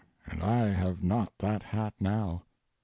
I 0.41 0.63
have 0.65 1.03
not 1.03 1.31
that 1.37 1.61
hat 1.61 1.93
now. 1.99 2.41